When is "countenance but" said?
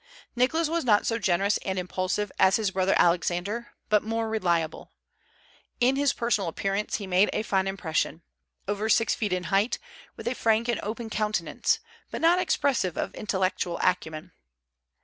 11.11-12.19